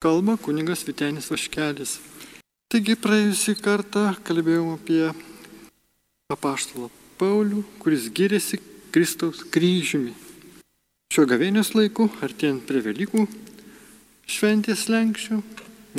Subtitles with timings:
[0.00, 1.98] Kalba kuningas Vitenis Vaškelis.
[2.72, 5.00] Taigi praėjusį kartą kalbėjome apie
[6.32, 6.86] apaštalą
[7.20, 8.56] Paulių, kuris gyrėsi
[8.96, 10.14] Kristaus kryžiumi.
[11.12, 13.26] Šio gavėnios laiku, artėjant prie Velykų
[14.24, 15.42] šventės lenkščių,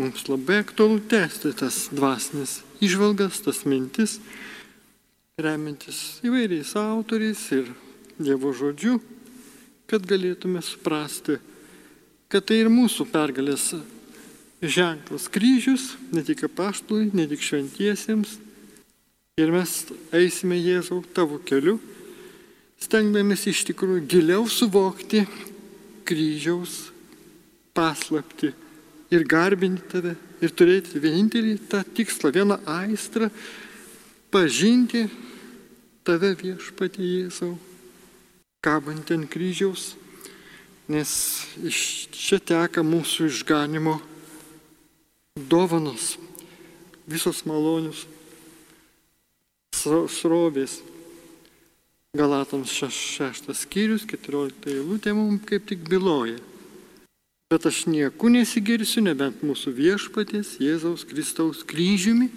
[0.01, 4.17] mums labai aktualu tęsti tas dvasinis išvalgas, tas mintis,
[5.37, 7.69] remiantis įvairiais autoriais ir
[8.17, 8.97] Dievo žodžiu,
[9.85, 11.37] kad galėtume suprasti,
[12.31, 13.73] kad tai ir mūsų pergalės
[14.63, 18.37] ženklas kryžius, ne tik apaštului, ne tik šventiesiems.
[19.41, 19.71] Ir mes
[20.15, 21.79] eisime Jėzau tavo keliu,
[22.79, 25.25] stengdamės iš tikrųjų giliau suvokti
[26.07, 26.91] kryžiaus
[27.75, 28.51] paslapti
[29.11, 33.29] ir garbinti tave ir turėti vienintelį tą tikslą, vieną aistrą-
[34.33, 35.09] pažinti
[36.03, 37.57] tave viešpatį Jėzau,
[38.63, 39.95] kabant ant kryžiaus,
[40.91, 41.11] nes
[41.63, 43.95] iš čia teka mūsų išganimo
[45.39, 46.17] dovanos,
[47.07, 48.05] visos malonius
[50.11, 50.81] srovės.
[52.11, 56.35] Galatams šeštas skyrius, keturiolikta eilutė mums kaip tik byloja.
[57.51, 62.27] Bet aš nieku nesigirsiu, nebent mūsų viešpaties Jėzaus Kristaus kryžiumi,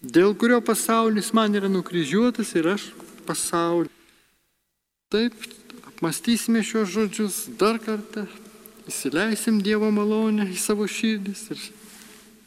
[0.00, 2.88] dėl kurio pasaulis man yra nukryžiuotas ir aš
[3.28, 3.92] pasaulį.
[5.12, 5.36] Taip,
[6.00, 8.22] apmastysime šios žodžius dar kartą,
[8.88, 11.60] įsileisim Dievo malonę į savo širdis ir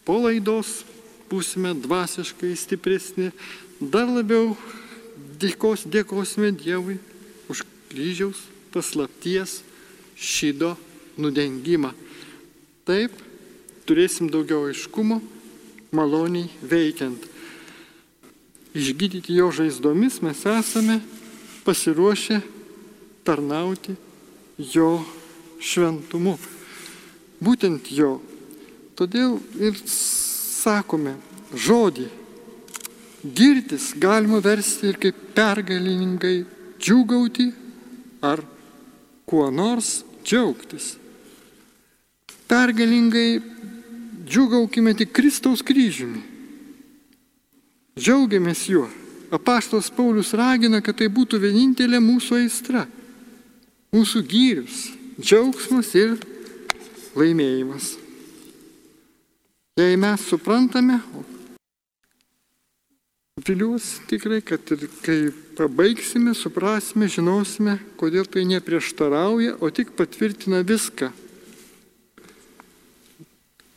[0.07, 0.79] po laidos
[1.29, 3.27] būsime dvasiškai stipresni,
[3.77, 4.55] dar labiau
[5.37, 6.97] dėkos, dėkosime Dievui
[7.45, 8.41] už kryžiaus
[8.73, 9.59] paslapties
[10.17, 10.71] šydo
[11.21, 11.93] nudengimą.
[12.89, 13.13] Taip,
[13.85, 15.19] turėsim daugiau aiškumo,
[15.93, 17.21] maloniai veikiant.
[18.73, 20.97] Išgydyti jo žaizdomis mes esame
[21.69, 22.41] pasiruošę
[23.25, 23.95] tarnauti
[24.73, 25.03] jo
[25.59, 26.37] šventumu.
[27.43, 28.17] Būtent jo.
[28.95, 31.15] Todėl ir sakome
[31.53, 32.09] žodį.
[33.23, 36.35] Girtis galima versti ir kaip pergalininkai
[36.83, 37.47] džiūgauti
[38.23, 38.43] ar
[39.25, 40.97] kuo nors džiaugtis
[42.53, 43.41] pergalingai
[44.29, 46.21] džiugaukime tik Kristaus kryžiumi.
[47.97, 48.87] Džiaugiamės juo.
[49.33, 52.85] Apaštos Paulius ragina, kad tai būtų vienintelė mūsų aistra,
[53.93, 54.87] mūsų gyrius,
[55.21, 56.15] džiaugsmas ir
[57.17, 57.93] laimėjimas.
[59.77, 60.99] Jei mes suprantame,
[63.41, 65.17] viliuosi tikrai, kad ir kai
[65.57, 71.09] pabaigsime, suprasime, žinosime, kodėl tai neprieštarauja, o tik patvirtina viską,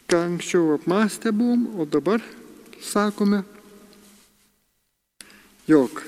[0.06, 2.24] ką anksčiau apmastę buvom, o dabar
[2.84, 3.42] sakome,
[5.66, 6.04] jog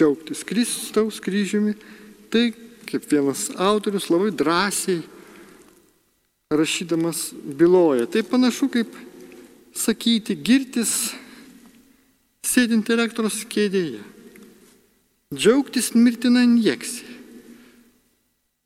[0.00, 1.74] džiaugtis Kristaus kryžiumi,
[2.32, 2.54] tai
[2.88, 5.02] kaip vienas autorius labai drąsiai
[6.50, 8.08] rašydamas byloja.
[8.08, 8.96] Tai panašu kaip
[9.76, 11.12] sakyti, girtis
[12.48, 14.00] sėdint elektros kėdėje,
[15.36, 17.18] džiaugtis mirtina injekcija.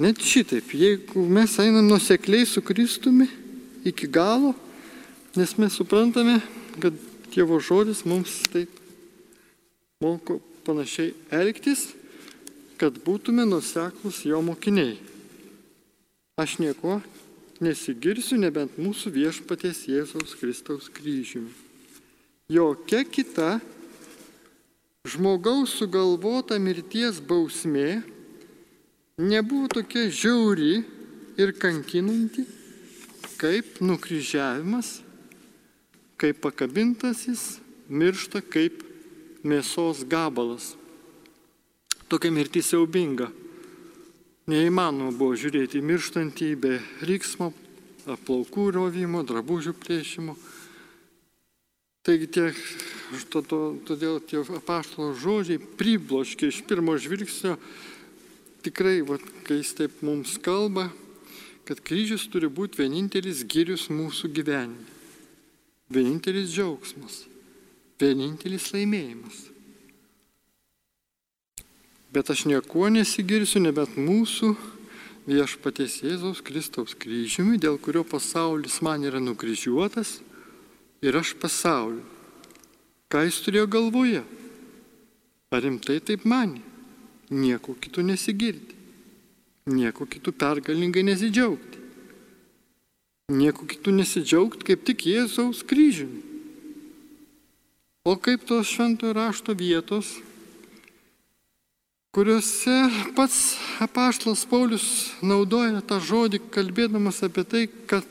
[0.02, 3.28] Net šitaip, jeigu mes einam nusekliai su Kristumi
[3.86, 4.54] iki galo,
[5.34, 6.40] nes mes suprantame,
[6.78, 6.94] kad
[7.34, 8.70] Dievo žodis mums taip
[10.02, 11.92] moko panašiai elgtis,
[12.80, 14.96] kad būtume nuseklus jo mokiniai.
[16.40, 16.98] Aš nieko
[17.62, 21.52] nesigirsiu, nebent mūsų viešpaties Jėzaus Kristaus kryžiumi.
[22.50, 23.60] Jokia kita
[25.08, 28.02] žmogaus sugalvota mirties bausmė
[29.16, 30.82] nebuvo tokia žiauri
[31.38, 32.44] ir kankinanti,
[33.38, 34.98] kaip nukryžiavimas,
[36.20, 38.82] kaip pakabintasis miršta kaip
[39.44, 40.72] mėsos gabalas.
[42.08, 43.30] Tokia mirtis siaubinga.
[44.50, 46.74] Neįmanoma buvo žiūrėti mirštantį be
[47.08, 47.52] riksmo,
[48.04, 50.36] plaukų rovimo, drabužių plėšimo.
[52.04, 52.50] Taigi tie,
[53.32, 57.56] todėl tie apaštalo žodžiai pribloškė iš pirmo žvilgsnio
[58.64, 59.16] tikrai, va,
[59.48, 60.90] kai jis taip mums kalba,
[61.64, 64.84] kad kryžius turi būti vienintelis gyrius mūsų gyvenime.
[65.92, 67.22] Vienintelis džiaugsmas,
[68.00, 69.40] vienintelis laimėjimas.
[72.14, 74.52] Bet aš niekuo nesigirsiu, nebent mūsų
[75.26, 80.20] viešpaties Jėzaus Kristaus kryžiumi, dėl kurio pasaulis man yra nukryžiuotas
[81.02, 82.04] ir aš pasauliu.
[83.10, 84.22] Ką jis turėjo galvoje?
[85.54, 86.74] Ar rimtai taip manė?
[87.30, 88.76] nieko kito nesigirti,
[89.70, 91.80] nieko kitų pergalingai nesidžiaugti,
[93.32, 96.23] nieko kitų nesidžiaugti kaip tik Jėzaus kryžiumi.
[98.04, 100.18] O kaip tos šventojo rašto vietos,
[102.12, 102.74] kuriuose
[103.16, 104.84] pats apaštlas Paulius
[105.24, 108.04] naudoja tą žodį, kalbėdamas apie tai, kad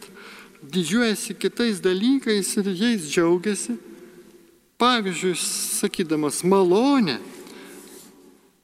[0.66, 3.78] didžiuojasi kitais dalykais ir jais džiaugiasi.
[4.82, 7.20] Pavyzdžiui, sakydamas malonę,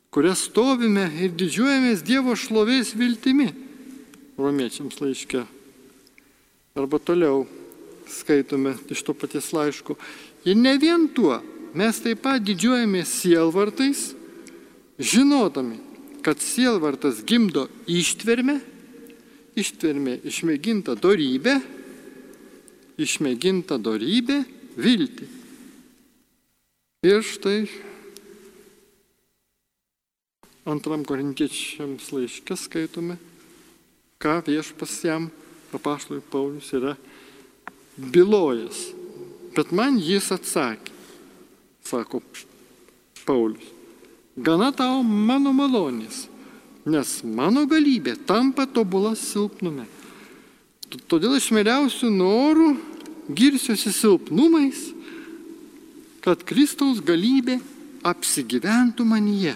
[0.10, 3.52] kurią stovime ir didžiuojamės Dievo šlovės viltimi.
[4.42, 5.46] Romiečiams laiške.
[6.74, 7.46] Arba toliau
[8.12, 9.96] skaitome iš to paties laiško.
[10.48, 11.40] Ir ne vien tuo,
[11.74, 14.10] mes taip pat didžiuojamės sielvartais
[15.00, 15.80] žinodami,
[16.26, 18.60] kad sielvartas gimdo ištvermę,
[19.60, 21.60] ištvermė išmėginta darybė,
[23.00, 24.42] išmėginta darybė
[24.80, 25.30] vilti.
[27.08, 27.64] Ir štai
[30.68, 33.16] antram korintiečiams laiške skaitome,
[34.20, 35.30] ką viešpas jam
[35.72, 36.98] papaštului Paulius yra
[38.14, 38.90] bylojas.
[39.56, 40.94] Bet man jis atsakė,
[41.84, 42.22] sako
[43.26, 43.76] Paulius
[44.40, 46.28] gana tau mano malonės,
[46.88, 49.86] nes mano galybė tampa tobula silpnume.
[51.10, 52.70] Todėl aš mėliausių norų
[53.36, 54.88] girsiuosi silpnumais,
[56.24, 57.60] kad Kristaus galybė
[58.08, 59.56] apsigyventų manyje.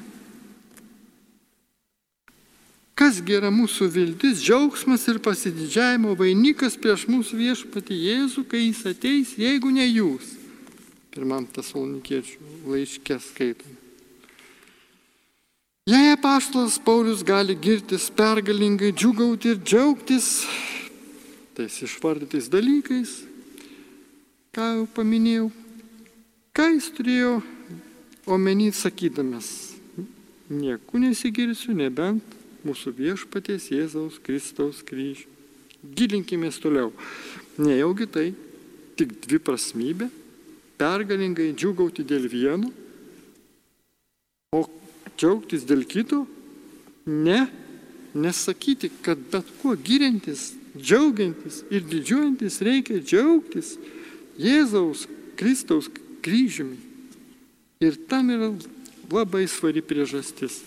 [2.94, 9.32] Kas gera mūsų viltis, džiaugsmas ir pasididžiavimo vainikas prieš mūsų viešpatį Jėzų, kai jis ateis,
[9.42, 10.36] jeigu ne jūs.
[11.14, 13.80] Pirmam tasalonikiečių laiškė skaitome.
[15.90, 20.30] Jei apaštalas Paulius gali girtis pergalingai, džiugauti ir džiaugtis
[21.58, 23.12] tais išvardytais dalykais,
[24.54, 25.50] ką jau paminėjau,
[26.56, 27.34] ką jis turėjo
[28.30, 29.50] omeny sakydamas,
[30.50, 35.28] nieku nesigirsiu, nebent mūsų viešpaties Jėzaus Kristaus kryžių.
[35.84, 36.94] Gilinkime toliau.
[37.60, 38.28] Nejaugi tai
[38.96, 40.08] tik dviprasmybė,
[40.80, 42.70] pergalingai džiugauti dėl vieno,
[44.56, 44.64] o
[45.18, 46.24] džiaugtis dėl kito?
[47.06, 47.48] Ne,
[48.16, 53.76] nesakyti, kad bet kuo girintis, džiaugiantis ir didžiuojantis reikia džiaugtis
[54.40, 55.06] Jėzaus
[55.38, 55.90] Kristaus
[56.24, 56.80] kryžiumi.
[57.84, 58.54] Ir tam yra
[59.12, 60.62] labai svari priežastis.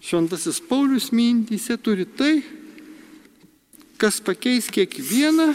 [0.00, 2.40] Šventasis Paulius mintyse turi tai,
[4.00, 5.50] kas pakeis kiekvieną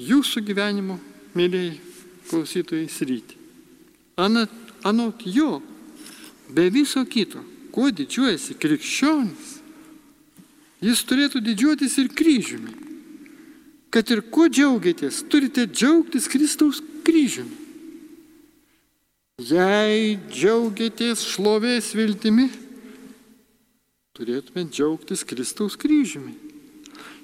[0.00, 0.98] jūsų gyvenimo,
[1.36, 1.78] mėlyjei
[2.28, 3.38] klausytojai, sritį.
[4.20, 4.52] Anat
[4.84, 5.60] anot jo,
[6.48, 7.42] be viso kito,
[7.72, 9.56] kuo didžiuojasi krikščionis,
[10.84, 12.76] jis turėtų didžiuotis ir kryžiumi.
[13.90, 17.59] Kad ir kuo džiaugiatės, turite džiaugtis Kristaus kryžiumi.
[19.40, 22.50] Jei džiaugiatės šlovės viltimi,
[24.12, 26.34] turėtume džiaugtis Kristaus kryžiumi.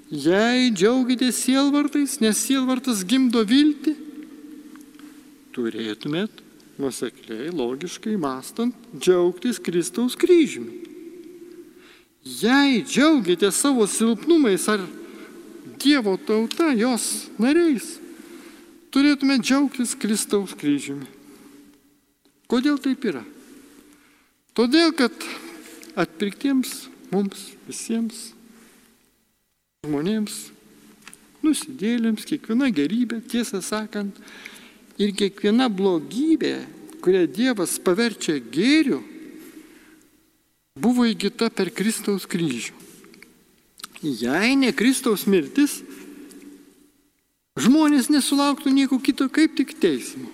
[0.09, 3.93] Jei džiaugiatės sielvartais, nes sielvartas gimdo viltį,
[5.53, 6.41] turėtumėt
[6.81, 10.73] nusekliai, logiškai mastant, džiaugtis Kristaus kryžiumi.
[12.25, 14.81] Jei džiaugite savo silpnumais ar
[15.77, 17.99] Dievo tauta, jos nariais,
[18.95, 21.16] turėtume džiaugtis Kristaus kryžiumi.
[22.47, 23.25] Kodėl taip yra?
[24.57, 25.13] Todėl, kad
[25.99, 28.31] atpirktiems mums visiems
[29.87, 30.37] žmonėms,
[31.45, 34.19] nusidėlėms, kiekviena gerybė, tiesą sakant,
[34.97, 36.55] Ir kiekviena blogybė,
[37.05, 39.03] kurią Dievas paverčia gėriu,
[40.81, 42.73] buvo įgyta per Kristaus kryžių.
[44.01, 45.83] Jei ne Kristaus mirtis,
[47.61, 50.31] žmonės nesulauktų nieko kito kaip tik teismo.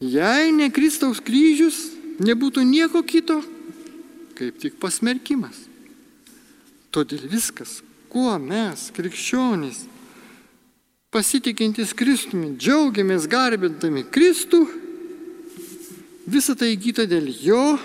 [0.00, 1.90] Jei ne Kristaus kryžius,
[2.24, 3.40] nebūtų nieko kito
[4.40, 5.66] kaip tik pasmerkimas.
[6.90, 9.84] Todėl viskas, kuo mes, krikščionys,
[11.12, 14.64] pasitikintis Kristumi, džiaugiamės garbintami Kristų,
[16.30, 17.76] visą tai įgyta dėl jo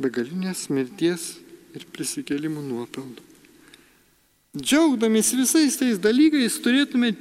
[0.00, 1.34] begalinės mirties
[1.76, 3.26] ir prisikėlimų nuopelnų.
[4.58, 7.12] Džiaugdamis visais tais dalykais turėtume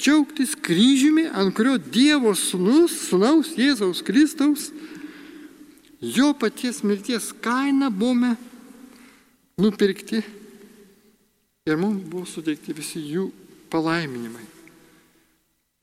[0.00, 4.70] džiaugtis kryžiumi, ant kurio Dievo sūnus, sūnaus Jėzaus Kristaus,
[6.00, 8.32] jo paties mirties kaina buvome
[9.60, 10.22] nupirkti
[11.68, 13.28] ir mums buvo suteikti visi jų
[13.70, 14.46] palaiminimai.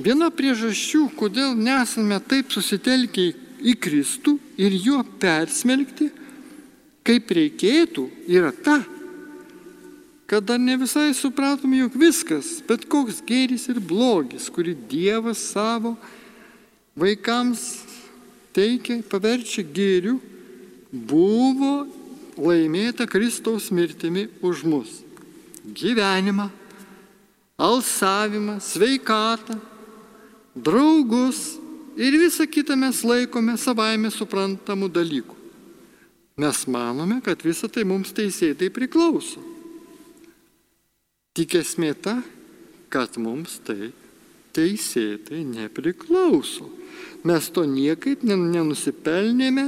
[0.01, 3.31] Viena priežasčių, kodėl nesame taip susitelkę
[3.65, 6.11] į Kristų ir juo persmelkti,
[7.07, 8.81] kaip reikėtų, yra ta,
[10.27, 15.95] kad dar ne visai supratome, jog viskas, bet koks gėris ir blogis, kurį Dievas savo
[16.99, 17.63] vaikams
[18.51, 20.17] teikia, paverčia gėriu,
[20.91, 21.87] buvo
[22.35, 24.99] laimėta Kristaus mirtimi už mus.
[25.63, 26.49] Gyvenimą,
[27.57, 29.57] alsavimą, sveikatą,
[30.55, 31.55] draugus,
[31.97, 35.35] ir visą kitą mes laikome savaime suprantamų dalykų.
[36.37, 39.41] Mes manome, kad visa tai mums teisėtai priklauso.
[41.37, 42.15] Tik esmė ta,
[42.89, 43.91] kad mums tai
[44.57, 46.65] teisėtai nepriklauso.
[47.21, 49.67] Mes to niekaip nenusipelnėme,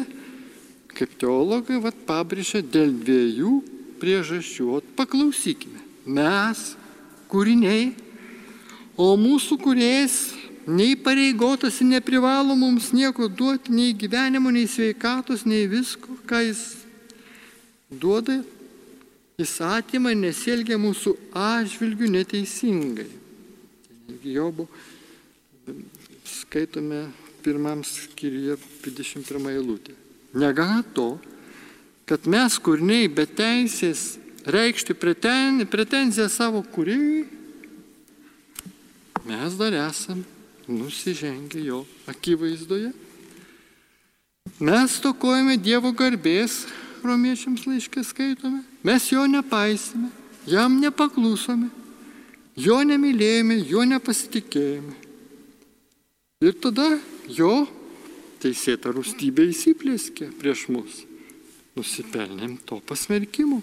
[0.97, 3.53] kaip teologai vat, pabrėžia, dėl dviejų
[4.01, 4.65] priežasčių.
[4.73, 5.85] O paklausykime.
[6.09, 6.73] Mes,
[7.29, 7.91] kūriniai,
[8.97, 10.17] o mūsų kuriejas
[10.65, 16.63] nei pareigotas ir neprivalo mums nieko duoti, nei gyvenimo, nei sveikatos, nei visko, ką jis
[17.93, 18.41] duoda,
[19.39, 23.07] ir nesielgia mūsų atžvilgių neteisingai.
[24.25, 24.67] Jobo
[26.27, 27.07] skaitome
[27.43, 29.95] pirmam skyriuje 21 eilutė.
[30.35, 31.17] Negana to,
[32.09, 34.17] kad mes kurniai be teisės
[34.49, 37.27] reikšti preten, pretenziją savo kūrėjui,
[39.29, 40.23] mes dar esam
[40.67, 42.91] nusižengę jo akivaizdoje.
[44.59, 46.65] Mes tokojame Dievo garbės,
[47.05, 50.09] romiečiams laiškė skaitome, mes jo nepaisime,
[50.49, 51.69] jam nepaklūsome,
[52.59, 54.95] jo nemylėjome, jo nepasitikėjome.
[56.39, 56.87] Ir tada
[57.27, 57.67] jo
[58.39, 61.01] teisėta rūstybė įsiplėskė prieš mus.
[61.75, 63.59] Nusipelnėm to pasmerkimo.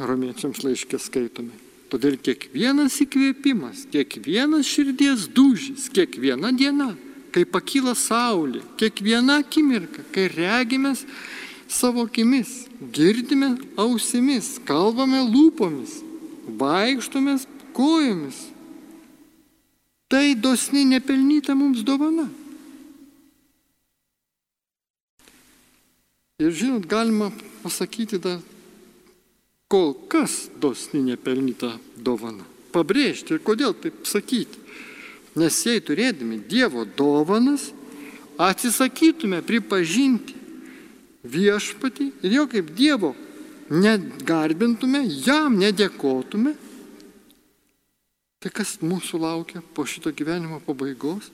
[0.00, 1.52] Romiečiams laiškė skaitome.
[1.92, 6.94] Todėl kiekvienas įkvėpimas, kiekvienas širdies dužys, kiekviena diena,
[7.32, 11.04] kai pakyla saulė, kiekviena akimirka, kai regimės
[11.72, 16.02] savo akimis, girdime ausimis, kalbame lūpomis,
[16.60, 18.44] vaikštomės kojomis.
[20.12, 22.28] Tai dosni nepelnyta mums dovana.
[26.42, 27.30] Ir žinot, galima
[27.62, 28.40] pasakyti dar
[29.72, 32.44] kol kas dosni nepelnyta dovana.
[32.74, 34.60] Pabrėžti ir kodėl taip sakyti.
[35.40, 37.70] Nes jei turėdami Dievo dovanas,
[38.36, 40.41] atsisakytume pripažinti
[41.22, 43.12] viešpatį ir jo kaip Dievo
[43.72, 46.56] negarbintume, jam nedėkotume,
[48.42, 51.30] tai kas mūsų laukia po šito gyvenimo pabaigos?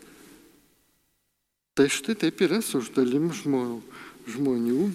[1.79, 3.81] Tai štai taip yra su uždalim žmonių
[4.29, 4.89] žmonių,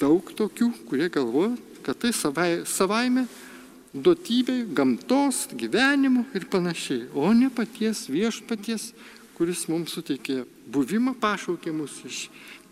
[0.00, 3.26] daug tokių, kurie galvoja, kad tai savai, savaime
[3.94, 8.90] duotybė gamtos, gyvenimo ir panašiai, o ne paties viešpaties,
[9.40, 12.26] kuris mums suteikė buvimą, pašaukė mus iš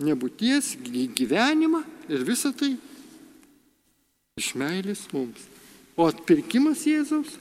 [0.04, 0.74] nebūties
[1.16, 1.80] gyvenimą
[2.12, 2.74] ir visą tai
[4.36, 5.46] iš meilės mums.
[5.96, 7.38] O atpirkimas Jėzaus,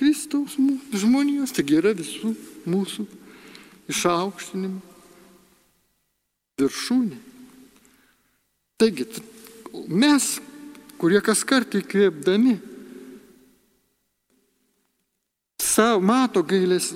[0.00, 0.56] Kristaus
[0.96, 2.32] žmonijos, taigi yra visų
[2.64, 3.04] mūsų
[3.92, 4.80] išaukštinimų
[6.64, 7.20] viršūnė.
[8.80, 9.04] Taigi,
[9.92, 10.32] mes,
[10.96, 12.56] kurie kas kartą įkvėpdami,
[16.00, 16.90] mato gailės,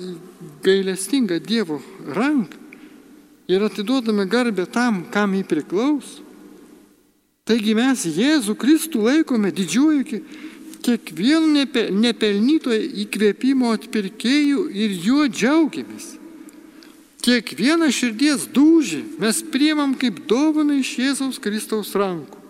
[0.65, 2.61] gailestingą Dievo ranką
[3.47, 6.23] ir atiduodame garbę tam, kam jį priklauso.
[7.45, 10.21] Taigi mes Jėzų Kristų laikome didžiuoju
[10.85, 16.15] kiekvienu nepelnyto įkvėpimo atpirkėjų ir juo džiaugiamės.
[17.25, 22.44] Kiekvieną širdies dūžį mes priemam kaip dovaną iš Jėzaus Kristaus rankų.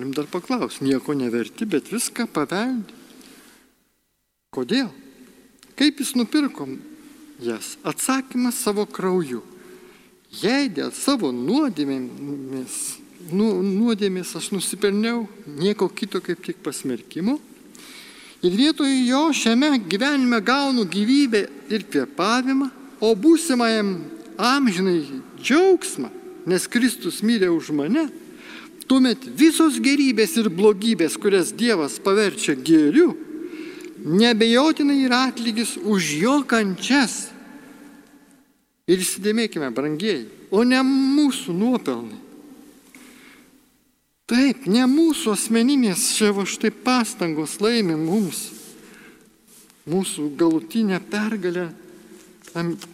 [0.00, 2.94] Galim dar paklausti, nieko neverti, bet viską paveldi.
[4.48, 4.88] Kodėl?
[5.76, 6.78] Kaip jis nupirkom
[7.44, 7.74] jas?
[7.84, 9.42] Atsakymas savo krauju.
[10.40, 12.78] Jei dėl savo nuodėmės,
[13.28, 15.26] nu, nuodėmės aš nusipelniau
[15.60, 17.36] nieko kito kaip tik pasmerkimo,
[18.40, 22.70] Ir vietoj jo šiame gyvenime gaunu gyvybę ir kvepavimą,
[23.04, 23.90] o būsimajam
[24.40, 25.02] amžinai
[25.36, 26.08] džiaugsmą,
[26.48, 28.06] nes Kristus mirė už mane,
[28.90, 33.12] tuomet visos gerybės ir blogybės, kurias Dievas paverčia gėriu,
[34.02, 37.28] nebejotinai yra atlygis už jo kančias.
[38.90, 42.18] Ir įsidėmėkime, brangieji, o ne mūsų nuopelnai.
[44.30, 48.44] Taip, ne mūsų asmeninės čia va štai pastangos laimi mums
[49.90, 51.70] mūsų galutinę pergalę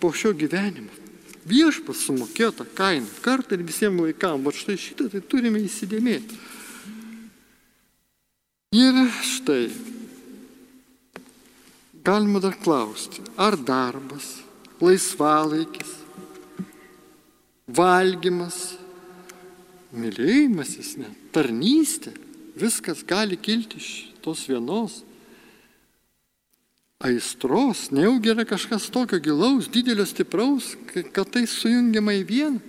[0.00, 1.06] po šio gyvenimo.
[1.47, 6.38] Viešpas sumokėjo tą kainą kartą ir visiems laikam, va štai šitą tai turime įsidėmėti.
[8.75, 9.69] Ir štai,
[12.05, 14.41] galima dar klausti, ar darbas,
[14.83, 15.95] laisvalaikis,
[17.79, 18.59] valgymas,
[19.97, 22.12] mylėjimasis, ne, tarnystė,
[22.59, 23.91] viskas gali kilti iš
[24.25, 25.05] tos vienos
[26.99, 30.75] aistros, nejaugi yra kažkas tokio gilaus, didelio, stipraus,
[31.12, 32.61] kad tai sujungiama į vieną.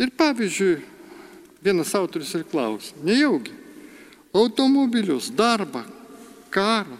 [0.00, 0.80] Ir pavyzdžiui,
[1.60, 3.52] vienas autorius ir klausia, nejaugi,
[4.32, 5.84] automobilius, darbą,
[6.50, 6.96] karą,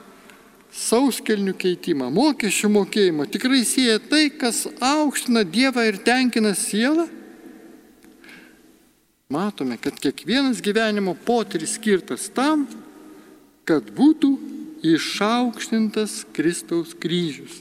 [0.71, 7.09] sauskelnių keitimą, mokesčių mokėjimą, tikrai sieja tai, kas aukština Dievą ir tenkina sielą?
[9.31, 12.67] Matome, kad kiekvienas gyvenimo potyris skirtas tam,
[13.67, 14.35] kad būtų
[14.83, 17.61] išaukštintas Kristaus kryžius.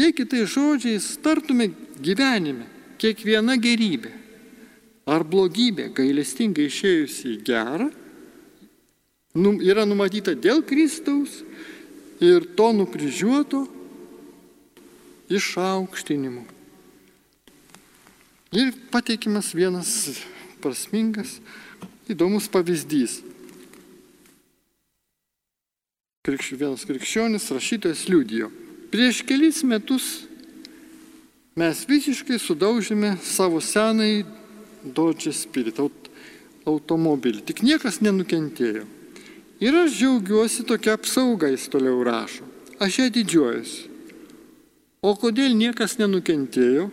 [0.00, 2.64] Jei kitais žodžiais tartume gyvenime,
[3.00, 4.12] kiekviena gerybė
[5.10, 7.90] ar blogybė gailestingai išėjusi į gerą
[9.34, 11.42] yra numatyta dėl Kristaus
[12.20, 13.66] ir to nukryžiuoto
[15.30, 16.42] išaukštinimu.
[18.50, 20.18] Ir pateikimas vienas
[20.60, 21.38] prasmingas,
[22.10, 23.20] įdomus pavyzdys.
[26.30, 28.52] Krikš, vienas krikščionis rašytojas liudijo.
[28.92, 30.04] Prieš kelis metus
[31.58, 34.22] mes visiškai sudaužėme savo senai
[34.84, 37.42] Dodge Spirit automobilį.
[37.50, 38.84] Tik niekas nenukentėjo.
[39.58, 42.46] Ir aš džiaugiuosi tokia apsauga, jis toliau rašo.
[42.78, 43.84] Aš ją didžiuojuosi.
[45.02, 46.92] O kodėl niekas nenukentėjo?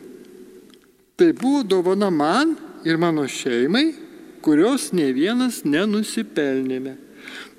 [1.14, 2.58] Tai buvo dovana man
[2.90, 3.92] ir mano šeimai,
[4.42, 6.98] kurios ne vienas nenusipelnėme.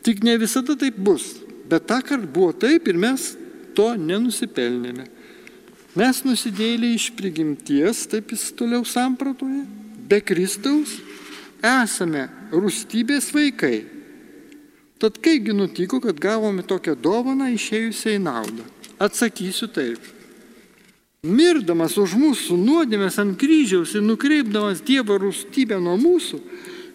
[0.03, 1.37] Tik ne visada taip bus,
[1.69, 3.35] bet tą kartą buvo taip ir mes
[3.77, 5.07] to nenusipelnėme.
[5.99, 9.65] Mes nusidėlė iš prigimties, taip jis toliau sampratoje,
[10.09, 10.99] be Kristaus
[11.65, 13.81] esame rūstybės vaikai.
[14.99, 18.67] Tad kaipgi nutiko, kad gavome tokią dovaną išėjusią į naudą?
[18.99, 20.03] Atsakysiu taip.
[21.23, 26.39] Mirdamas už mūsų nuodėmės ant kryžiaus ir nukreipdamas Dievo rūstybę nuo mūsų,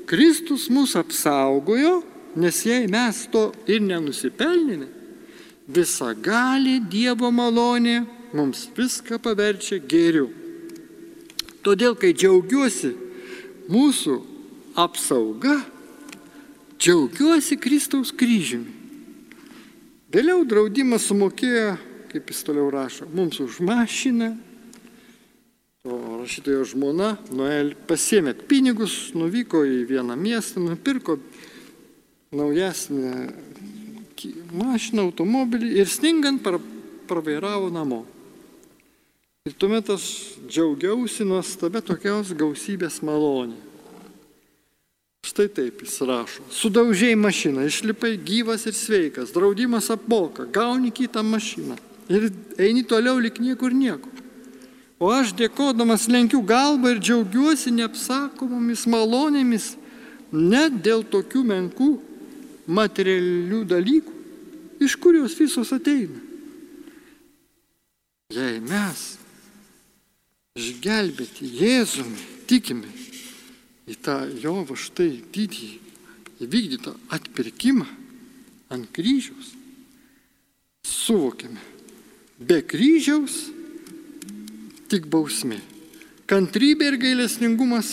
[0.08, 2.02] Kristus mus apsaugojo,
[2.36, 4.88] nes jei mes to ir nenusipelnėme,
[5.68, 8.02] visa gali Dievo malonė
[8.34, 10.30] mums viską paverčia geriau.
[11.64, 12.92] Todėl, kai džiaugiuosi
[13.72, 14.18] mūsų
[14.76, 15.62] apsauga,
[16.76, 18.82] džiaugiuosi Kristaus kryžiumi.
[20.14, 21.78] Vėliau draudimas sumokėjo
[22.14, 24.36] kaip jis toliau rašo, mums už mašiną.
[25.84, 31.18] O rašytojo žmona Noel pasėmė pinigus, nuvyko į vieną miestą, nupirko
[32.34, 33.14] naujesnę
[34.54, 36.44] mašiną, automobilį ir sningant
[37.10, 38.04] pravairavo namo.
[39.44, 40.04] Ir tuomet aš
[40.48, 43.58] džiaugiausi nuostabę tokios gausybės malonė.
[45.24, 46.44] Štai taip jis rašo.
[46.52, 53.40] Sudaužiai mašiną, išlipai gyvas ir sveikas, draudimas apmoka, gauni kitą mašiną ir eini toliau lik
[53.40, 54.10] niekur nieko.
[55.00, 59.74] O aš dėkodamas lenkiu galvą ir džiaugiuosi neapsakomomis malonėmis,
[60.32, 61.90] net dėl tokių menkų
[62.68, 64.14] materialių dalykų,
[64.84, 66.20] iš kur jos visos ateina.
[68.34, 69.04] Jei mes
[70.58, 72.90] išgelbėti Jėzumi tikime
[73.90, 75.70] į tą jo va štai didį
[76.44, 77.86] įvykdytą atpirkimą
[78.74, 79.54] ant kryžiaus,
[80.88, 81.62] suvokime,
[82.44, 83.36] Be kryžiaus
[84.92, 85.60] tik bausmė.
[86.28, 87.92] Kantrybė ir gailestingumas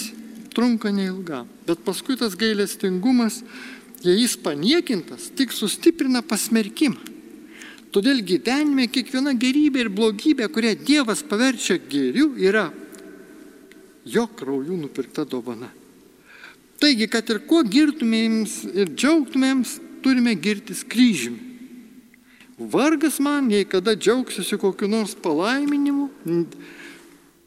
[0.54, 3.42] trunka neilgam, bet paskui tas gailestingumas,
[4.04, 7.00] jei jis paniekintas, tik sustiprina pasmerkimą.
[7.90, 12.68] Todėl gyvenime kiekviena gerybė ir blogybė, kurią Dievas paverčia geriu, yra
[14.06, 15.72] jo kraujų nupirkta dovana.
[16.80, 21.48] Taigi, kad ir kuo girtumėms ir džiaugtumėms, turime girtis kryžiumi.
[22.70, 26.06] Vargas man, jei kada džiaugsiuosi kokiu nors palaiminimu,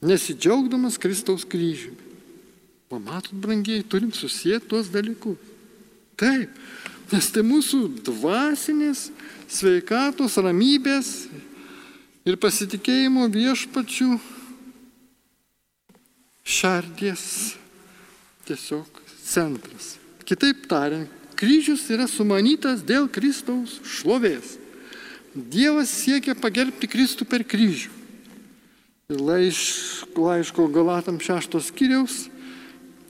[0.03, 2.11] nesidžiaugdamas Kristaus kryžiumi.
[2.89, 5.52] Pamatot, brangiai, turim susijęti tuos dalykus.
[6.23, 6.51] Taip,
[7.11, 9.09] nes tai mūsų dvasinės,
[9.51, 11.09] sveikatos, ramybės
[12.23, 14.13] ir pasitikėjimo viešpačių
[16.47, 17.25] šardies
[18.47, 19.97] tiesiog centras.
[20.23, 24.55] Kitaip tariant, kryžius yra sumanytas dėl Kristaus šlovės.
[25.33, 27.91] Dievas siekia pagerbti Kristų per kryžių.
[29.11, 29.59] Ir laiš,
[30.15, 32.29] laiško Galatam šeštos skyriaus,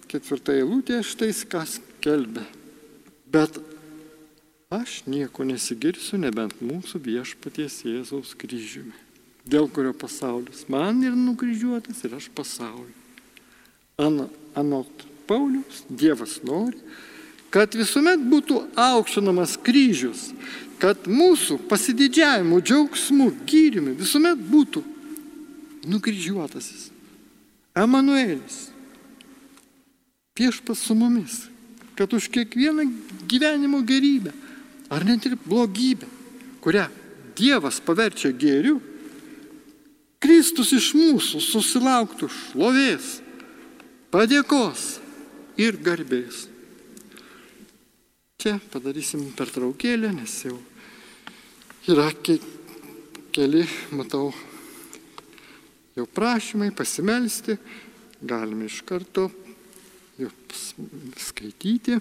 [0.10, 2.47] ketvirta eilutė, štai kas kelbė.
[3.34, 3.58] Bet
[4.69, 8.93] aš nieko nesigirsiu, nebent mūsų viešpaties Jėzaus kryžiumi,
[9.50, 12.93] dėl kurio pasaulis man ir nukryžiuotas ir aš pasauliu.
[13.98, 16.78] An, anot Paulius, Dievas nori,
[17.54, 20.32] kad visuomet būtų aukštinamas kryžius,
[20.82, 24.82] kad mūsų pasididžiavimu, džiaugsmu, gyrimu visuomet būtų
[25.89, 26.89] nukryžiuotasis.
[27.78, 28.67] Emanuelis.
[30.38, 31.43] Viešpas su mumis,
[31.97, 32.88] kad už kiekvieną
[33.29, 34.34] gyvenimo gerybę,
[34.89, 36.08] ar net ir blogybę,
[36.62, 36.88] kurią
[37.34, 38.77] Dievas paverčia gėriu,
[40.21, 43.17] Kristus iš mūsų susilauktų šlovės,
[44.13, 44.84] padėkos
[45.60, 46.45] ir garbės.
[48.39, 50.60] Čia padarysim pertraukėlę, nes jau
[51.89, 52.38] yra ke
[53.34, 54.29] keli, matau,
[55.97, 57.58] jau prašymai pasimelsti,
[58.21, 59.27] galime iš karto
[61.17, 61.99] skaityti.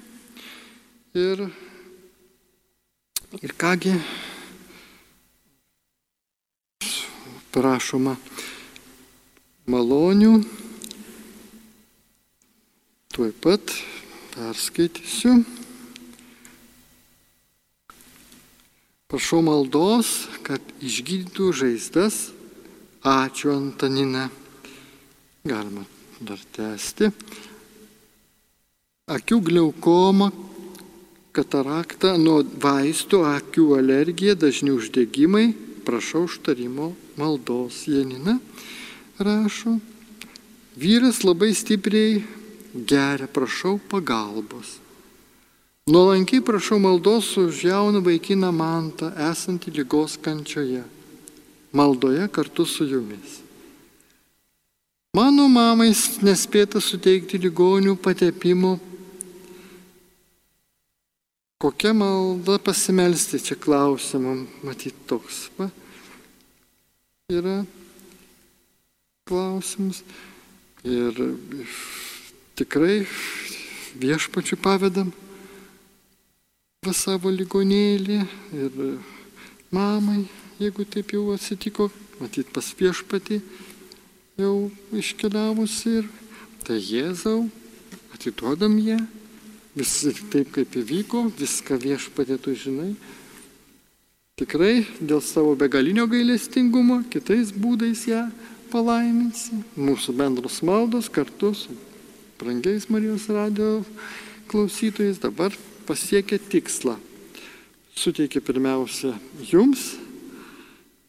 [1.15, 1.47] Ir,
[3.41, 3.93] ir kągi
[7.53, 8.17] prašoma
[9.69, 10.41] malonių.
[13.13, 13.75] Tuoj pat
[14.33, 15.43] perskaitysiu.
[19.13, 22.31] Prašau maldos, kad išgydytų žaizdas.
[23.05, 24.31] Ačiū Antanina.
[25.45, 25.85] Galima
[26.25, 27.11] dar tęsti.
[29.11, 30.29] Akių glaukoma,
[31.35, 35.49] katarakta, nuo vaistų, akių alergija, dažni uždegimai.
[35.83, 37.81] Prašau užtarimo maldos.
[37.91, 38.37] Janina
[39.19, 39.81] rašo.
[40.79, 42.23] Vyras labai stipriai
[42.79, 44.79] geria, prašau pagalbos.
[45.91, 50.85] Nuolankiai prašau maldos už jauną vaikiną mantą, esantį lygos kančioje.
[51.75, 53.43] Maldoje kartu su jumis.
[55.19, 55.91] Mano mamai
[56.23, 58.79] nespėta suteikti ligonių patepimo.
[61.63, 65.45] Kokia malda pasimelsti, čia klausimam, matyt, toks.
[65.55, 65.69] Va,
[67.31, 67.61] yra
[69.31, 70.01] klausimas.
[70.83, 71.15] Ir
[72.59, 73.05] tikrai
[74.03, 75.15] viešpačių pavedam
[76.91, 78.19] savo ligonėlį
[78.59, 78.83] ir
[79.71, 80.25] mamai,
[80.59, 83.39] jeigu taip jau atsitiko, matyt pas viešpatį
[84.43, 84.57] jau
[84.99, 86.11] iškeliavus ir
[86.67, 87.47] tai Jėzau,
[88.19, 88.99] atiduodam ją,
[89.77, 89.93] vis
[90.33, 92.93] taip kaip įvyko, viską viešpatė tu žinai.
[94.37, 98.27] Tikrai dėl savo begalinio gailestingumo kitais būdais ją
[98.73, 99.61] palaiminsi.
[99.77, 101.77] Mūsų bendros maldos kartu su
[102.41, 103.83] brangiais Marijos radio
[104.51, 105.55] klausytojais dabar
[105.87, 106.97] pasiekė tikslą.
[107.93, 109.13] Suteikė pirmiausia
[109.51, 109.93] jums,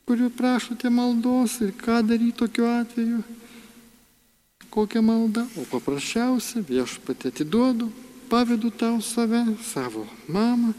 [0.04, 3.22] kuriuo prašote maldos ir ką daryti tokiu atveju,
[4.74, 7.88] kokią maldą, o paprasčiausia viešpatė atiduodu,
[8.34, 10.74] pavedu tau save, savo mamą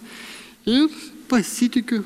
[0.66, 0.90] ir
[1.30, 2.00] pasitikiu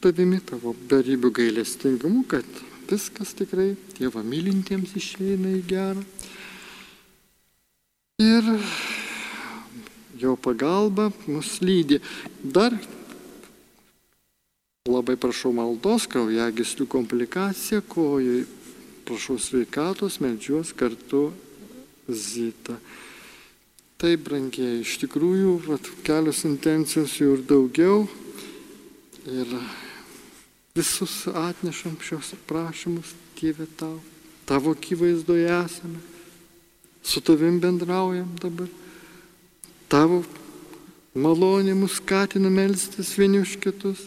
[0.00, 2.46] tavimi, tavo darybių gailestingumu, kad
[2.88, 6.04] viskas tikrai Dievą mylintiems išeina į gerą.
[8.24, 8.48] Ir
[10.22, 12.00] jo pagalba mus lydi.
[12.40, 12.72] Dar
[14.88, 18.46] labai prašau maldos, kraujagyslių komplikacija, kojai
[19.04, 21.28] prašau sveikatos, melčiuos kartu
[22.08, 22.80] Zita.
[24.00, 27.96] Taip, brangiai, iš tikrųjų, vat, kelios intencijos jų ir daugiau.
[29.28, 29.50] Ir
[30.72, 33.98] visus atnešam šios prašymus, Dieve tau.
[34.48, 36.00] Tavo akivaizdoje esame.
[37.04, 38.72] Su tavim bendraujam dabar
[39.92, 40.22] tavo
[41.12, 44.06] malonė mus skatina melstis vieni už kitus.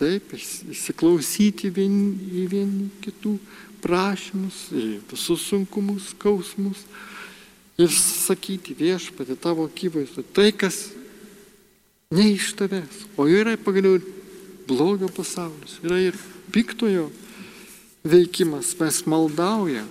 [0.00, 3.36] Taip, įsiklausyti vieni, į vieni kitų
[3.84, 6.88] prašymus, į visus sunkumus, skausmus
[7.80, 10.90] ir sakyti viešpatį tavo akivaizdu, tai kas
[12.12, 14.00] ne iš tavęs, o yra pagaliau
[14.68, 16.18] blogio pasaulis, yra ir
[16.52, 17.08] piktojo
[18.04, 19.88] veikimas, mes maldaujam,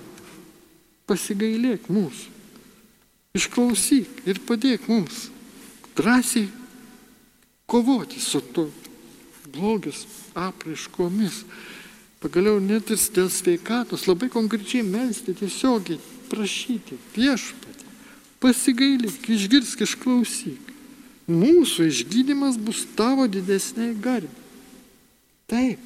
[1.09, 2.37] pasigailėk mūsų.
[3.37, 5.27] Išklausyk ir padėk mums
[5.97, 6.47] drąsiai
[7.69, 8.67] kovoti su to
[9.53, 11.43] blogis apraiškomis.
[12.19, 17.87] Pagaliau net ir dėl sveikatos labai konkrečiai melstį, tiesiogiai prašyti viešpatį.
[18.39, 20.75] Pasigailėk, išgirsk, išklausyk.
[21.29, 24.31] Mūsų išgydymas bus tavo didesniai garbė.
[25.49, 25.81] Taip,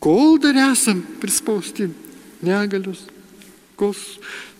[0.00, 1.88] kol dar esam prispausti
[2.44, 3.04] negalius,
[3.78, 3.94] kol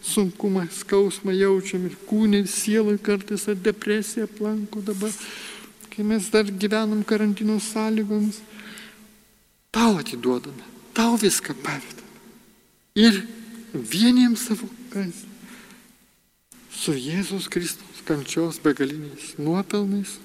[0.05, 5.13] sunkumą, skausmą jaučiam ir kūnai, ir sielai kartais ar depresija aplanko dabar,
[5.93, 8.41] kai mes dar gyvenam karantino sąlygomis.
[9.75, 10.65] Tau atiduodame,
[10.97, 12.07] tau viską pavedame.
[12.97, 13.23] Ir
[13.75, 15.25] vieniems savo kas.
[16.73, 20.17] Su Jėzus Kristaus kančios begaliniais nuopelnais,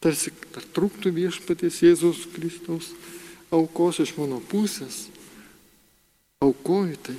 [0.00, 2.92] tarsi dar trūktų viešpatės Jėzus Kristaus
[3.54, 5.06] aukos iš mano pusės,
[6.44, 7.16] aukoju tai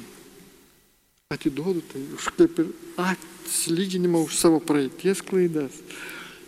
[1.33, 2.67] atiduodu tai už kaip ir
[3.01, 5.73] atsilyginimą už savo praeities klaidas.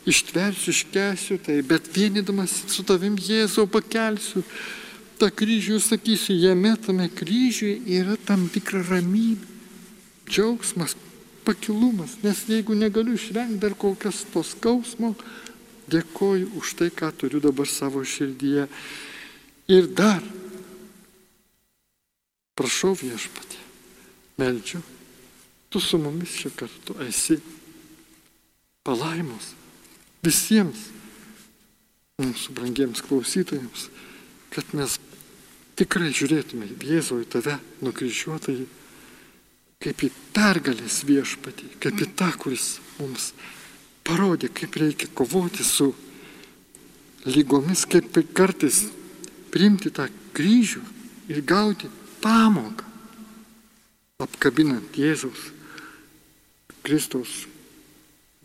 [0.07, 4.45] Ištversiu, iškesiu tai, bet vienydamas su tavim Jėzau pakelsiu
[5.19, 9.56] tą kryžių sakysiu, jame tame kryžiuje yra tam tikra ramybė,
[10.27, 10.95] džiaugsmas,
[11.47, 15.13] pakilumas, nes jeigu negaliu išvengti dar kol kas to skausmo,
[15.87, 18.67] dėkoju už tai, ką turiu dabar savo širdyje.
[19.71, 20.23] Ir dar
[22.57, 23.63] prašau viešpatį
[24.39, 24.81] meldžiu,
[25.69, 27.39] tu su mumis čia kartu esi
[28.87, 29.53] palaimus
[30.23, 30.87] visiems,
[32.17, 33.89] mūsų brangiems klausytojams,
[34.55, 34.97] kad mes
[35.77, 38.65] tikrai žiūrėtume Jėzų, į tave nukryžiuotąjį,
[39.83, 43.31] kaip į pergalės viešpatį, kaip į tą, kuris mums
[44.07, 45.91] parodė, kaip reikia kovoti su
[47.27, 48.85] lygomis, kaip kartais
[49.53, 50.81] priimti tą kryžių
[51.33, 51.89] ir gauti
[52.23, 52.85] pamoką,
[54.23, 55.51] apkabinant Jėzaus
[56.87, 57.43] Kristaus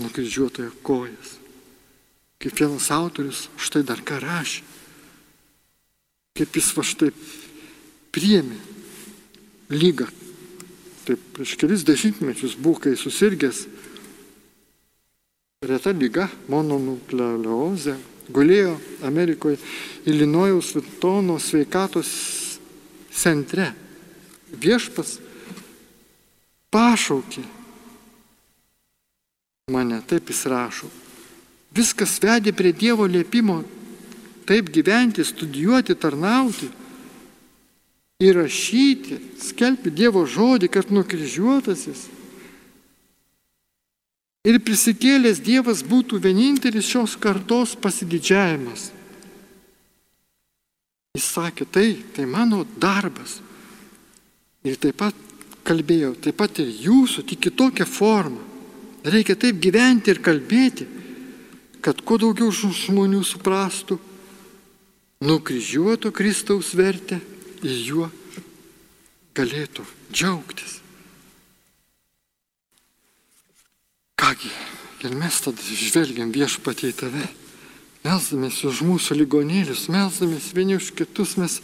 [0.03, 1.37] nukryžiuotojo kojas.
[2.42, 4.64] Kaip vienas autorius štai dar ką rašė.
[6.35, 7.12] Kaip jis va štai
[8.11, 8.59] priemi
[9.71, 10.09] lygą.
[11.03, 13.65] Taip, prieš kelis dešimtmečius buvo, kai susirgęs
[15.67, 17.97] reta lyga, mononukleozė,
[18.35, 19.59] gulėjo Amerikoje
[20.11, 22.11] Ilinojaus Vitono sveikatos
[23.15, 23.73] centre.
[24.53, 25.17] Viešpas
[26.73, 27.45] pašaukė
[29.73, 30.91] mane, taip jis rašo.
[31.73, 33.62] Viskas vedė prie Dievo liepimo
[34.47, 36.69] taip gyventi, studijuoti, tarnauti
[38.23, 42.07] ir rašyti, skelbti Dievo žodį, kad nukryžiuotasis
[44.47, 48.91] ir prisikėlęs Dievas būtų vienintelis šios kartos pasididžiavimas.
[51.15, 53.41] Jis sakė, tai, tai mano darbas.
[54.65, 55.19] Ir taip pat
[55.67, 58.41] kalbėjau, taip pat ir jūsų, tik kitokią formą.
[59.03, 60.87] Reikia taip gyventi ir kalbėti,
[61.83, 63.99] kad kuo daugiau žmonių suprastų
[65.23, 67.19] nukryžiuoto Kristaus vertę
[67.62, 68.09] juo
[69.37, 70.81] galėtų džiaugtis.
[74.18, 74.51] Kągi,
[75.03, 77.25] ir mes tada žvelgiam viešpatį į tave,
[78.05, 81.59] melzdamės už mūsų ligonėlius, melzdamės vieni už kitus, mes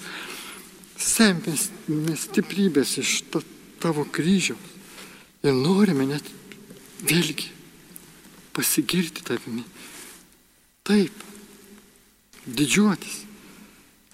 [0.99, 1.69] semės
[2.25, 3.21] stiprybės iš
[3.79, 4.75] tavo kryžiaus
[5.47, 6.27] ir norime net
[7.07, 7.53] vėlgi
[8.57, 9.63] pasigirti tavimi.
[10.83, 11.15] Taip,
[12.47, 13.23] didžiuotis.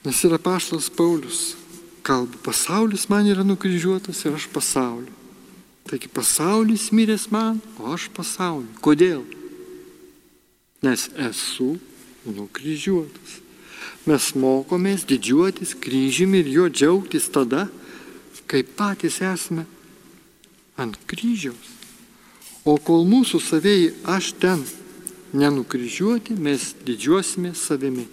[0.05, 1.55] Nes yra paštas Paulius,
[2.05, 5.13] kalba, pasaulis man yra nukryžiuotas ir aš pasauliu.
[5.89, 8.71] Taigi pasaulis miręs man, o aš pasauliu.
[8.85, 9.25] Kodėl?
[10.85, 11.75] Nes esu
[12.29, 13.41] nukryžiuotas.
[14.05, 17.67] Mes mokomės didžiuotis kryžiumi ir jo džiaugtis tada,
[18.45, 19.65] kai patys esame
[20.77, 21.71] ant kryžiaus.
[22.65, 24.65] O kol mūsų savėjai aš ten
[25.37, 28.07] nenukryžiuoti, mes didžiuosime savimi.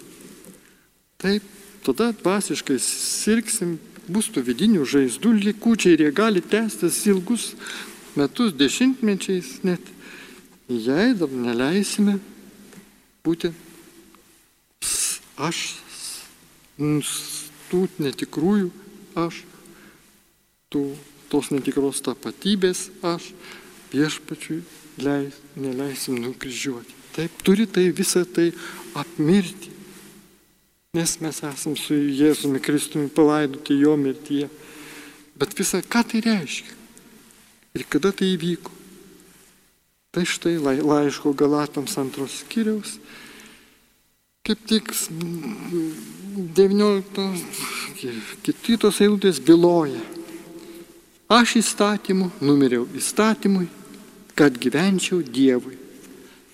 [1.21, 1.43] Taip,
[1.85, 3.77] tada dvasiškai sirgsim,
[4.11, 7.51] bus tų vidinių žaizdų likučiai ir jie gali tęstis ilgus
[8.15, 9.81] metus, dešimtmečiais net.
[10.71, 12.17] Jei dar neleisime
[13.25, 13.51] būti
[15.41, 15.59] aš,
[17.71, 18.69] tų netikrųjų
[19.19, 19.41] aš,
[20.71, 20.85] tų,
[21.31, 23.33] tos netikros tapatybės aš,
[23.91, 24.61] viešpačiui
[25.03, 26.95] leis, neleisim nukryžiuoti.
[27.15, 28.51] Taip, turi tai visą tai
[28.95, 29.80] apmirti.
[30.91, 34.51] Nes mes esam su Jėzumi Kristumi palaidoti jo mirtyje.
[35.39, 36.75] Bet visą, ką tai reiškia?
[37.79, 38.67] Ir kada tai įvyko?
[40.11, 42.99] Tai štai laiško Galatams antros skyriaus,
[44.43, 47.39] kaip tik 19,
[48.43, 50.03] kiti tos eilutės byloja.
[51.31, 53.71] Aš įstatymu numiriau įstatymui,
[54.35, 55.79] kad gyvenčiau Dievui.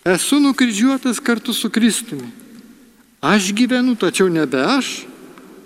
[0.06, 2.45] Esu nukryžiuotas kartu su Kristumi.
[3.28, 5.04] Aš gyvenu, tačiau nebe aš,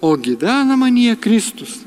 [0.01, 1.83] o gyvena manie Kristus.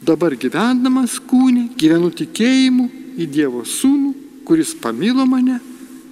[0.00, 2.86] Dabar gyvendamas kūne, gyvenu tikėjimu
[3.20, 4.14] į Dievo Sūnų,
[4.48, 5.58] kuris pamilo mane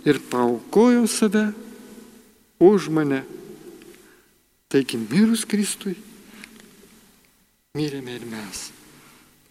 [0.04, 1.48] ir paukojo save
[2.60, 3.22] už mane.
[4.68, 5.96] Taigi mirus Kristui,
[7.76, 8.68] mirėme ir mes.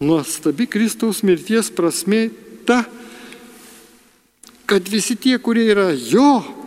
[0.02, 2.28] Nuostabi Kristaus mirties prasme
[2.66, 2.84] ta,
[4.70, 6.61] kad visi tie, kurie yra jo,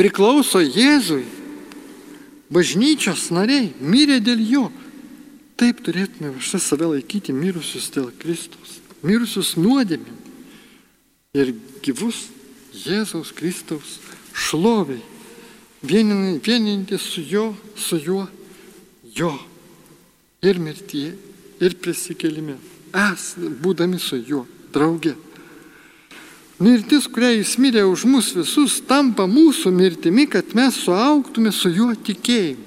[0.00, 1.26] priklauso Jėzui,
[2.48, 4.64] bažnyčios nariai, mirė dėl jo.
[5.60, 10.16] Taip turėtume visą save laikyti mirusius dėl Kristus, mirusius nuodėmė.
[11.36, 11.52] Ir
[11.84, 12.30] gyvus
[12.72, 13.98] Jėzaus Kristaus
[14.32, 15.02] šloviai,
[15.84, 18.24] vieninti su jo, su juo,
[19.04, 19.34] jo.
[20.40, 21.12] Ir mirtyje,
[21.60, 22.56] ir prisikėlime,
[22.96, 25.12] es būdami su juo, drauge.
[26.60, 31.94] Mirtis, kurią jis mirė už mus visus, tampa mūsų mirtimi, kad mes suauktume su juo
[31.96, 32.66] tikėjimu.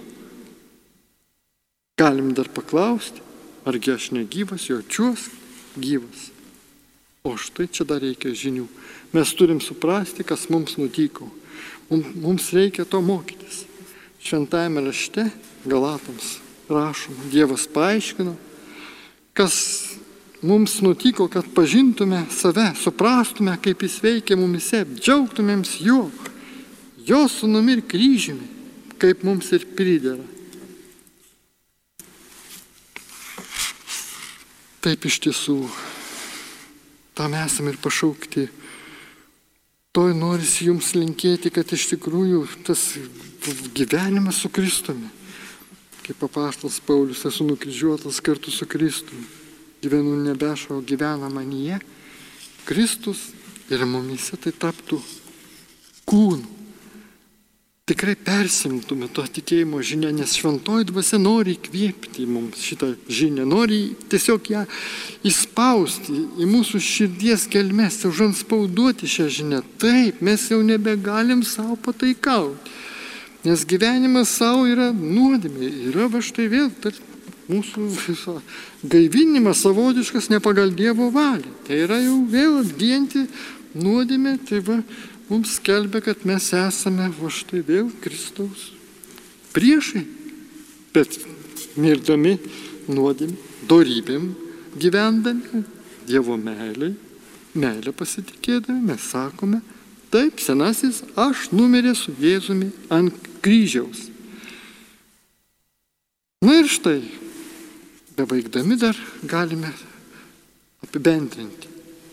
[2.01, 3.21] Galim dar paklausti,
[3.69, 5.27] argi aš negyvas, jaučiuos
[5.77, 6.32] gyvas.
[7.23, 8.65] O štai čia dar reikia žinių.
[9.13, 11.29] Mes turim suprasti, kas mums nutiko.
[11.93, 13.67] Mums reikia to mokytis.
[14.23, 15.27] Šventajame rašte
[15.69, 18.34] Galatams rašoma, Dievas paaiškino,
[19.38, 19.82] kas
[20.43, 26.10] mums nutiko, kad pažintume save, suprastume, kaip jis veikia mumise, džiaugtumėms juo,
[27.08, 28.53] jo sunumi ir kryžiumi.
[29.03, 30.23] kaip mums ir pridera.
[34.84, 35.58] Taip iš tiesų,
[37.15, 38.45] tam esame ir pašaukti.
[39.93, 42.93] Toj norisi jums linkėti, kad iš tikrųjų tas
[43.75, 45.12] gyvenimas su Kristumi,
[46.08, 49.27] kaip papaštas Paulius, esu nukryžiuotas kartu su Kristumi,
[49.83, 51.81] gyvenu nebešo, gyvena manyje,
[52.63, 53.29] Kristus
[53.69, 55.01] ir mumise tai taptų
[56.07, 56.63] kūnu
[57.83, 63.79] tikrai persimtume to tikėjimo žinią, nes šventoji dvasia nori įkvėpti mums šitą žinią, nori
[64.11, 64.61] tiesiog ją
[65.27, 69.59] įspausti į mūsų širdies kelmes, užanspauduoti šią žinią.
[69.83, 72.71] Taip, mes jau nebegalim savo pataikauti,
[73.43, 77.12] nes gyvenimas savo yra nuodėmė, yra va štai vėl tarp
[77.49, 78.38] mūsų viso
[78.84, 81.51] gaivinimas savotiškas ne pagal Dievo valią.
[81.67, 83.25] Tai yra jau vėl atgyjanti
[83.75, 84.79] nuodėmė, tai va
[85.29, 88.71] mums skelbia, kad mes esame va štai vėl Kristaus
[89.53, 90.03] priešai,
[90.93, 91.19] bet
[91.79, 92.38] mirdami
[92.91, 93.38] nuodėmį,
[93.69, 94.32] dorybėm
[94.79, 95.63] gyvendami,
[96.03, 96.91] Dievo meiliai,
[97.56, 99.62] meilę pasitikėdami, mes sakome,
[100.12, 104.10] taip, senasis, aš numirė su Jėzumi ant kryžiaus.
[106.43, 106.99] Na ir štai,
[108.17, 109.73] bebaigdami dar galime
[110.84, 111.67] apibendrinti.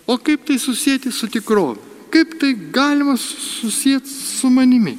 [0.06, 1.90] O kaip tai susijęti su tikrove?
[2.10, 4.98] kaip tai galima susijęti su manimi?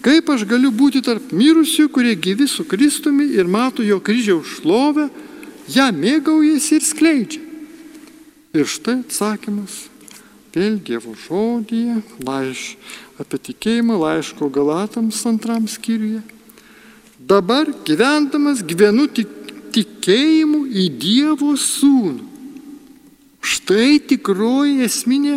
[0.00, 5.08] Kaip aš galiu būti tarp mirusių, kurie gyvi su Kristumi ir mato jo kryžiaus šlovę,
[5.74, 7.42] ją mėgaujasi ir skleidžia?
[8.54, 9.88] Ir štai atsakymas
[10.54, 12.76] vėl Dievo žodėje, laiš,
[13.20, 16.22] apie tikėjimą laiško Galatams antram skyriuje.
[17.18, 19.28] Dabar gyvendamas gyvenu tik,
[19.76, 22.32] tikėjimu į Dievo sūnų.
[23.46, 25.36] Štai tikroji esminė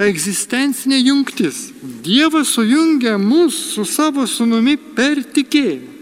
[0.00, 1.70] egzistencinė jungtis.
[2.04, 5.92] Dievas sujungia mus su savo sunumi per tikėjimą.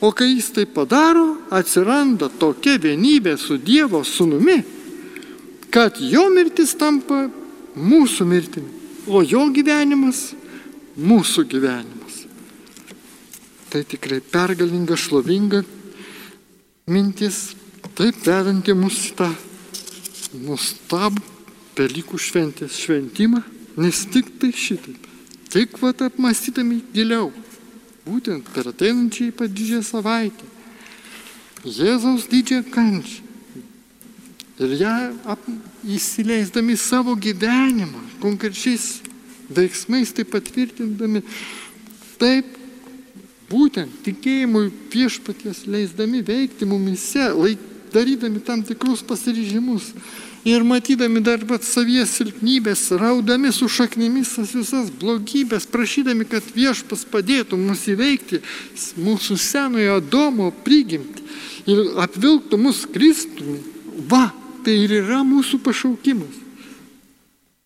[0.00, 4.60] O kai jis tai padaro, atsiranda tokia vienybė su Dievo sunumi,
[5.74, 7.24] kad jo mirtis tampa
[7.74, 8.70] mūsų mirtimi,
[9.10, 10.28] o jo gyvenimas
[10.94, 12.22] mūsų gyvenimas.
[13.68, 15.64] Tai tikrai pergalinga, šlovinga
[16.88, 17.52] mintis,
[17.94, 19.28] taip vedanti mus tą
[20.44, 21.36] nuostabų
[21.78, 23.38] Velykų šventės šventimą,
[23.78, 25.04] nes tik tai šitaip,
[25.46, 27.28] tik vat apmastydami giliau,
[28.02, 30.48] būtent per ateinančią ypač didžiąją savaitę,
[31.62, 33.28] Jėzaus didžiąją kančią
[34.58, 34.94] ir ją
[35.30, 35.46] ap,
[35.86, 38.98] įsileisdami savo gyvenimą, konkrečiais
[39.46, 41.22] veiksmais tai patvirtindami,
[42.18, 42.57] taip
[43.48, 47.60] būtent tikėjimui viešpaties leisdami veikti mumise, laik,
[47.92, 49.92] darydami tam tikrus pasiryžimus,
[50.44, 57.04] ir matydami dar pat savies silpnybės, raudami su šaknimis tas visas blogybės, prašydami, kad viešpas
[57.08, 58.42] padėtų mums įveikti
[59.00, 61.24] mūsų senojo domo prigimti
[61.68, 63.60] ir apvilktų mus Kristumi,
[64.08, 64.28] va,
[64.64, 66.44] tai ir yra mūsų pašaukimas.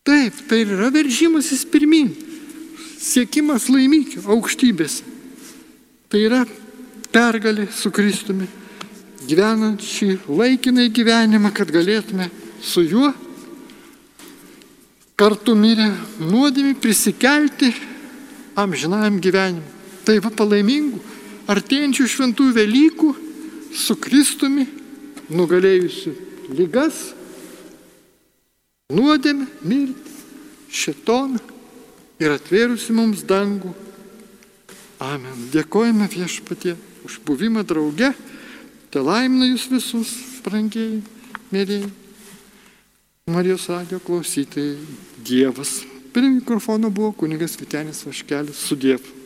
[0.02, 2.10] Taip, tai yra veržimasis pirmin,
[2.98, 5.11] siekimas laimikio aukštybėse.
[6.12, 6.42] Tai yra
[7.08, 8.44] pergalė su Kristumi,
[9.24, 12.26] gyvenant šį laikinai gyvenimą, kad galėtume
[12.60, 13.08] su juo
[15.16, 15.86] kartu mirė
[16.20, 17.70] nuodėmį prisikelti
[18.60, 19.64] amžinajam gyvenimui.
[20.04, 21.00] Tai va palaimingų,
[21.48, 23.12] artėjančių šventųjų Velykų
[23.72, 24.66] su Kristumi,
[25.32, 26.12] nugalėjusiu
[26.58, 26.98] lygas,
[28.92, 30.18] nuodėmę, mirtį,
[30.68, 31.40] šetoną
[32.20, 33.72] ir atvėrusi mums dangų.
[35.02, 35.48] Amen.
[35.50, 38.12] Dėkojame viešpatie už buvimą drauge.
[38.92, 40.12] Te laimina jūs visus,
[40.44, 41.00] brangiai,
[41.50, 41.88] mėlyjei.
[43.32, 44.76] Marijos radio klausytojai
[45.26, 45.80] Dievas.
[46.12, 49.21] Prie mikrofono buvo kunigas Vitenis Vaškelis su Dievu.